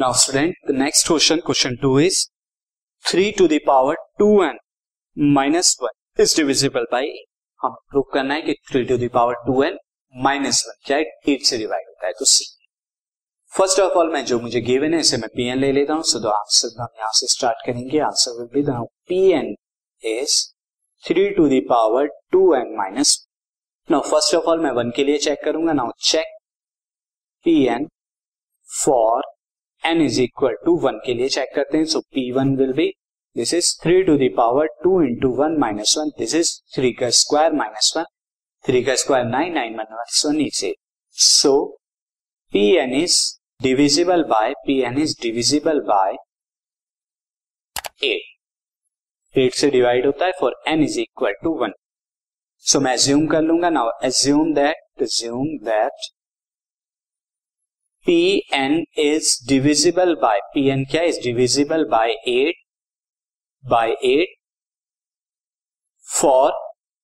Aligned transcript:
Now 0.00 0.12
student 0.16 0.54
the 0.68 0.74
next 0.74 1.06
question 1.06 1.40
question 1.46 1.74
two 1.76 1.88
is 2.00 2.18
three 3.04 3.30
to 3.38 3.46
the 3.48 3.58
power 3.66 3.94
two 4.18 4.28
n 4.42 4.58
minus 5.16 5.76
one 5.82 6.22
is 6.22 6.36
divisible 6.36 6.84
by 6.92 7.08
हम 7.60 7.72
prove 7.90 8.04
करना 8.12 8.34
है 8.34 8.42
कि 8.42 8.52
three 8.68 8.84
to 8.84 8.96
the 8.98 9.08
power 9.14 9.34
two 9.46 9.62
n 9.62 9.76
minus 10.14 10.62
one 10.68 10.78
क्या 10.86 10.98
eight 10.98 11.42
से 11.46 11.58
divide 11.58 11.88
होता 11.88 12.06
है 12.06 12.12
तो 12.18 12.24
सी 12.24 12.44
first 13.52 13.80
of 13.80 13.98
all 13.98 14.12
मैं 14.12 14.24
जो 14.24 14.38
मुझे 14.40 14.60
गिवन 14.60 14.94
है, 14.94 15.00
इसे 15.00 15.16
मैं 15.16 15.28
पी 15.34 15.48
एन 15.48 15.58
ले 15.58 15.72
लेता 15.72 15.94
हूँ 15.94 16.02
सो 16.02 16.18
द 16.20 16.26
आंसर 16.28 16.80
हम 16.80 16.88
यहाँ 16.98 17.10
से 17.14 17.26
स्टार्ट 17.32 17.66
करेंगे। 17.66 17.98
Answer 18.06 18.38
will 18.38 18.48
be 18.54 18.62
P 19.08 19.20
n 19.32 19.54
is 20.02 20.38
three 21.04 21.28
to 21.30 21.48
the 21.48 21.60
power 21.70 22.06
two 22.32 22.54
n 22.56 22.74
minus 22.76 23.12
now 23.88 24.08
first 24.08 24.34
of 24.34 24.48
all 24.50 24.60
मैं 24.60 24.70
वन 24.78 24.92
के 24.96 25.04
लिए 25.04 25.18
चेक 25.26 25.44
करूँगा। 25.44 25.72
Now 25.72 25.92
check 26.10 26.38
P 27.46 27.62
n 27.74 27.86
for 28.70 29.22
n 29.84 30.02
is 30.02 30.20
equal 30.22 30.56
to 30.64 30.76
one 30.80 31.00
के 31.06 31.14
लिए 31.14 31.28
चेक 31.28 31.54
करते 31.54 31.78
हैं। 31.78 31.84
So 31.86 32.00
P 32.14 32.30
one 32.32 32.56
will 32.56 32.72
be 32.72 32.86
this 33.36 33.54
is 33.54 33.74
three 33.82 34.02
to 34.02 34.16
the power 34.18 34.66
two 34.82 35.00
into 35.02 35.28
one 35.36 35.56
minus 35.60 35.94
one 35.98 36.08
this 36.18 36.34
is 36.34 36.50
three 36.74 36.92
का 36.92 37.10
square 37.18 37.52
minus 37.54 37.92
one 37.96 38.04
three 38.64 38.82
का 38.84 38.94
square 38.94 39.24
nine 39.26 39.54
nine 39.54 39.76
minus 39.76 40.22
one 40.26 40.36
नीचे 40.36 40.74
so 41.16 41.54
P 42.52 42.64
n 42.76 42.94
is 42.94 43.16
divisible 43.62 44.22
by 44.28 44.52
P 44.66 44.80
n 44.82 44.98
is 44.98 45.16
divisible 45.22 45.80
by 45.88 46.16
eight 48.04 49.38
eight 49.38 49.54
से 49.54 49.70
divide 49.70 50.06
होता 50.06 50.26
है 50.26 50.32
for 50.40 50.54
n 50.68 50.82
is 50.84 50.98
equal 51.00 51.32
to 51.42 51.50
one 51.60 51.72
so 52.64 52.80
मैं 52.80 52.94
assume 52.94 53.26
कर 53.26 53.42
लूँगा। 53.42 53.70
Now 53.70 53.90
assume 54.04 54.52
that 54.54 55.02
assume 55.02 55.46
that 55.64 56.08
P 58.06 58.42
n 58.54 58.84
is 58.98 59.34
divisible 59.48 60.14
by 60.14 60.40
P 60.54 60.68
n 60.70 60.84
क्या 60.90 61.02
is 61.02 61.20
divisible 61.22 61.84
by 61.90 62.10
eight 62.28 62.54
by 63.64 63.90
eight 64.04 64.34
for 66.06 66.52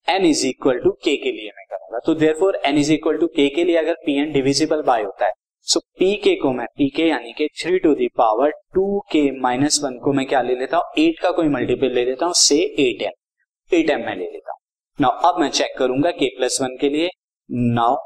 n 0.08 0.24
is 0.26 0.46
equal 0.46 0.78
to 0.78 0.90
k 1.04 1.16
के 1.16 1.32
लिए 1.32 1.50
मैं 1.56 1.64
करूँगा। 1.70 1.98
तो 2.06 2.14
therefore 2.32 2.60
n 2.66 2.78
is 2.78 2.92
equal 2.92 3.18
to 3.18 3.26
k 3.26 3.48
के 3.48 3.64
लिए 3.64 3.76
अगर 3.76 3.94
पी 4.06 4.18
एन 4.20 4.32
डिविजिबल 4.32 4.82
बाय 4.82 5.02
होता 5.02 5.26
है 5.26 5.32
सो 5.66 5.80
पी 5.98 6.14
के 6.16 6.34
को 6.34 6.52
मैं 6.52 6.66
पी 6.76 6.88
के 6.96 7.06
यानी 7.08 7.32
के 7.32 7.46
three 7.62 7.78
to 7.78 7.94
the power 7.94 8.50
two 8.74 8.98
k 9.12 9.22
minus 9.40 9.80
one 9.84 9.98
को 9.98 10.12
मैं 10.12 10.26
क्या 10.26 10.42
ले 10.42 10.54
लेता 10.54 10.76
हूँ? 10.76 10.84
एट 10.98 11.20
का 11.20 11.30
कोई 11.30 11.48
मल्टीपल 11.48 11.94
ले 11.94 12.04
लेता 12.04 12.26
हूँ 12.26 12.34
से 12.36 12.56
एट 12.56 13.02
एम 13.02 13.76
एट 13.78 13.90
एम 13.90 14.00
मैं 14.00 14.16
ले 14.16 14.24
लेता 14.24 14.52
हूँ। 14.52 14.58
नाउ 14.98 15.32
अब 15.32 15.40
मैं 15.40 15.48
चेक 15.50 15.78
करूँगा 15.78 16.10
के 16.10 16.28
प्लस 16.36 16.58
वन 16.62 16.76
के 16.80 16.88
लिए। 16.88 17.08
Now 17.50 17.96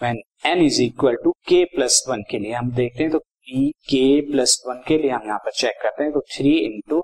when 0.00 0.20
n 0.46 0.64
is 0.64 0.80
equal 0.82 1.16
to 1.24 1.30
k 1.48 1.64
plus 1.64 2.04
one 2.08 2.22
के 2.30 2.38
लिए 2.38 2.52
हम 2.52 2.70
देखते 2.70 3.02
हैं 3.02 3.12
तो 3.12 3.18
पी 3.18 3.70
के 3.90 4.20
प्लस 4.32 4.62
वन 4.68 4.82
के 4.88 4.98
लिए 4.98 5.10
हम 5.10 5.26
यहाँ 5.26 5.38
पर 5.38 5.50
चेक 5.50 5.80
करते 5.82 6.02
हैं 6.02 6.12
तो 6.12 6.20
three 6.34 6.56
into 6.58 7.00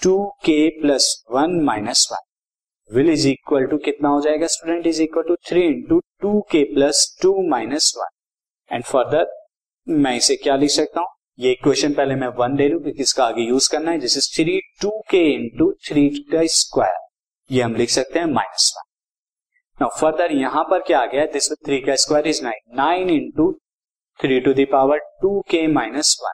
two 0.00 0.16
k 0.44 0.68
plus 0.80 1.12
one 1.30 1.60
minus 1.64 2.08
one 2.12 2.96
will 2.96 3.10
is 3.10 3.28
equal 3.28 3.66
to 3.66 3.78
कितना 3.78 4.08
हो 4.08 4.20
जाएगा 4.20 4.46
student 4.46 4.86
is 4.86 5.02
equal 5.02 5.22
to 5.22 5.36
three 5.48 5.62
into 5.62 6.00
two 6.20 6.40
k 6.50 6.62
plus 6.74 7.04
two 7.22 7.34
minus 7.48 7.92
one 7.98 8.74
and 8.74 8.84
further 8.84 9.26
मैं 9.86 10.16
इसे 10.16 10.36
क्या 10.36 10.56
लिख 10.56 10.70
सकता 10.70 11.00
हूँ? 11.00 11.08
ये 11.38 11.50
इक्वेशन 11.52 11.92
पहले 11.94 12.14
मैं 12.14 12.28
वन 12.28 12.56
ले 12.56 12.68
लू 12.68 12.78
क्योंकि 12.78 13.02
इसका 13.02 13.24
आगे 13.24 13.42
यूज़ 13.42 13.70
करना 13.72 13.90
है 13.90 13.98
जिस 13.98 14.16
is 14.16 14.28
three 14.34 14.60
to 14.82 14.90
k 15.10 15.22
into 15.34 15.72
three 15.88 16.08
का 16.32 16.46
स्क्वायर 16.54 16.98
ये 17.50 17.62
हम 17.62 17.74
लिख 17.74 17.90
सकते 17.90 18.18
हैं 18.18 18.26
माइनस 18.26 18.72
वन 18.76 18.89
नाउ 19.80 19.90
फर्दर 20.00 20.32
यहाँ 20.32 20.62
पर 20.70 20.82
क्या 20.86 20.98
आ 21.00 21.06
गया? 21.06 21.24
दिस 21.26 21.50
थ्री 21.66 21.78
का 21.80 21.94
square 21.96 22.26
is 22.28 22.42
nine 22.44 22.76
nine 22.76 23.10
into 23.10 23.52
three 24.20 24.40
to 24.40 24.52
the power 24.54 24.98
two 25.22 25.40
k 25.50 25.66
minus 25.66 26.16
one 26.22 26.32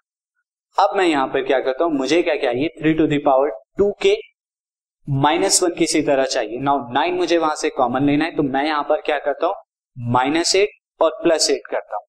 अब 0.77 0.97
मैं 0.97 1.05
यहाँ 1.07 1.27
पर 1.27 1.45
क्या 1.47 1.61
करता 1.61 1.85
हूँ? 1.85 1.93
मुझे 1.93 2.23
क्या 2.23 2.35
चाहिए? 2.37 2.69
Three 2.81 2.95
to 2.95 3.07
the power 3.07 3.51
two 3.79 3.91
k 4.03 4.17
minus 5.09 5.63
one 5.63 5.75
किसी 5.75 6.03
तरह 6.03 6.25
चाहिए। 6.25 6.59
नाउ 6.61 6.93
नाइन 6.93 7.15
मुझे 7.15 7.39
वहाँ 7.39 7.55
से 7.57 7.71
कॉमन 7.71 8.07
लेना 8.07 8.25
है 8.25 8.37
तो 8.37 8.43
मैं 8.43 8.65
यहाँ 8.65 8.83
पर 8.83 9.01
क्या 9.01 9.19
करता 9.19 9.47
हूँ? 9.47 9.55
माइनस 9.97 10.55
एट 10.57 10.71
और 11.01 11.19
प्लस 11.23 11.51
एट 11.51 11.67
करता 11.71 11.97
हूँ। 11.97 12.05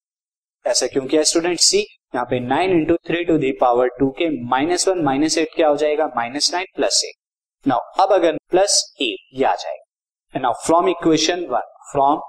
ऐसा 0.66 0.88
क्यों 0.88 1.06
किया 1.06 1.24
स्टूडेंट 1.24 1.60
सी 1.62 1.80
यहाँ 1.80 2.26
पे 2.26 2.40
nine 2.40 2.72
into 2.72 2.96
three 3.08 3.24
to 3.26 3.38
the power 3.38 3.90
two 4.00 4.10
k 4.20 4.30
minus 4.50 4.88
one 4.88 5.04
minus 5.04 5.38
eight 5.38 5.56
क्या 5.56 5.68
हो 5.68 5.78
जाएगा? 5.78 6.12
Minus 6.16 6.54
nine 6.54 6.66
plus 6.76 7.04
eight 7.06 7.68
now 7.68 8.04
अब 8.04 8.14
अगर 8.14 8.38
प्लस 8.50 8.84
एट 9.02 9.36
ये 9.40 9.46
आ 9.46 9.56
जाएगा 9.56 9.86
now 10.36 10.54
from 10.66 10.88
equation 10.90 11.46
one 11.46 11.62
from 11.92 12.20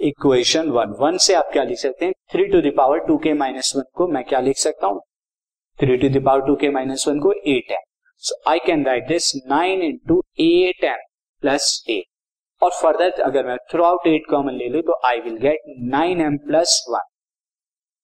equation 0.00 0.68
one 0.70 0.94
one 0.98 1.16
से 1.18 1.34
आप 1.34 1.48
क्या 1.52 1.62
लिख 1.64 1.78
सकते 1.78 2.04
हैं? 2.04 2.12
Three 2.32 2.44
to 2.44 2.60
the power 2.60 2.98
two 2.98 3.16
k 3.18 3.32
minus 3.32 3.72
one 3.76 3.82
को 3.94 4.06
मैं 4.08 4.22
क्या 4.24 4.40
लिख 4.40 4.56
सकता 4.56 4.86
हूँ? 4.86 5.00
Three 5.78 5.96
to 5.96 6.08
the power 6.20 6.40
two 6.46 6.54
K 6.56 6.68
minus 6.68 7.04
one 7.08 7.18
को 7.20 7.32
eight 7.32 7.70
M 7.70 7.82
so 8.22 8.40
I 8.50 8.58
can 8.58 8.84
write 8.86 9.08
this 9.08 9.34
nine 9.46 9.82
into 9.82 10.22
eight 10.40 10.84
M 10.84 10.96
plus 11.42 11.84
eight 11.90 12.62
और 12.62 12.70
फर्दर 12.82 13.20
अगर 13.22 13.46
मैं 13.46 13.56
थ्रू 13.70 13.84
आउट 13.84 14.06
एट 14.06 14.30
कॉमन 14.30 14.54
ले 14.54 14.68
लू 14.68 14.82
तो 14.82 15.00
I 15.04 15.20
will 15.20 15.36
get 15.38 15.60
nine 15.92 16.20
M 16.20 16.36
plus 16.38 16.84
one 16.90 17.08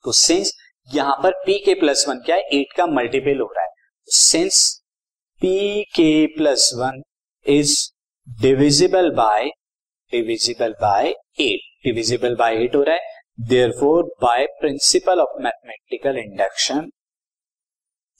तो 0.05 0.13
since 0.13 0.53
यहाँ 0.95 1.17
पर 1.23 1.43
पी 1.47 1.59
के 1.65 1.75
प्लस 1.75 2.05
वन 2.09 2.21
क्या 2.27 2.37
है? 2.37 2.43
एट 2.43 2.73
का 2.77 2.87
मल्टीपल 2.87 3.41
हो 3.41 3.53
रहा 3.57 3.65
है. 3.65 3.71
Since 4.07 4.81
P 5.41 5.83
K 5.97 6.27
plus 6.27 6.71
one 6.77 7.03
is 7.47 7.77
divisible 8.29 9.11
by 9.11 9.45
divisible 10.13 10.73
by 10.81 11.09
eight 11.41 11.61
divisible 11.85 12.35
by 12.37 12.57
eight 12.57 12.75
हो 12.77 12.83
रहा 12.83 12.95
है. 12.95 13.01
Therefore 13.71 14.03
by 14.23 14.47
principle 14.61 15.21
of 15.21 15.41
mathematical 15.43 16.19
induction 16.19 16.91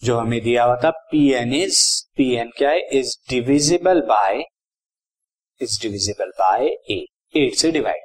जो 0.03 0.17
हमें 0.19 0.41
दिया 0.41 0.65
हुआ 0.65 0.77
था 0.77 0.91
P 1.11 1.31
N 1.33 1.53
is 1.55 1.81
P 2.17 2.31
N 2.37 2.51
क्या 2.59 2.71
है? 2.71 2.81
Is 2.93 3.15
divisible 3.31 4.01
by 4.01 4.43
is 5.61 5.81
divisible 5.83 6.31
by 6.41 6.67
eight 6.67 7.37
eight 7.37 7.55
से 7.55 7.71
divide 7.73 8.05